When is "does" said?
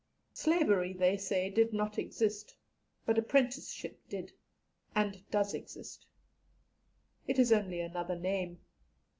5.29-5.53